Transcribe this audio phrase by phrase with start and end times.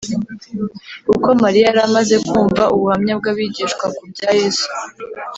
[1.07, 4.67] Kuko Mariya yari amaze kumva ubuhamya bw’abigishwa ku bya Yesu